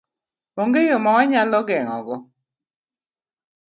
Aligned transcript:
Onge 0.61 0.81
yo 0.89 0.97
ma 1.03 1.11
wanyalo 1.15 1.59
geng'e 1.69 1.97
go? 2.05 2.15